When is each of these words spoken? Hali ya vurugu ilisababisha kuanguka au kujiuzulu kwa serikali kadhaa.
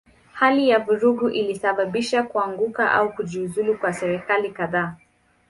Hali 0.33 0.69
ya 0.69 0.79
vurugu 0.79 1.29
ilisababisha 1.29 2.23
kuanguka 2.23 2.91
au 2.91 3.13
kujiuzulu 3.15 3.77
kwa 3.77 3.93
serikali 3.93 4.51
kadhaa. 4.51 4.95